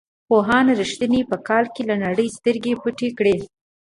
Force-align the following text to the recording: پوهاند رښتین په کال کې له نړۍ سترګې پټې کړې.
پوهاند 0.27 0.69
رښتین 0.81 1.13
په 1.29 1.37
کال 1.47 1.65
کې 1.73 1.81
له 1.89 1.95
نړۍ 2.05 2.27
سترګې 2.37 2.73
پټې 2.81 3.09
کړې. 3.17 3.37